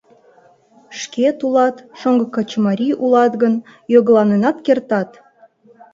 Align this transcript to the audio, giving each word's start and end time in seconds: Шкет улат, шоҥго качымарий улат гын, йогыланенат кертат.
Шкет 0.99 1.37
улат, 1.47 1.75
шоҥго 1.99 2.25
качымарий 2.35 2.95
улат 3.03 3.33
гын, 3.41 3.55
йогыланенат 3.93 4.57
кертат. 4.65 5.09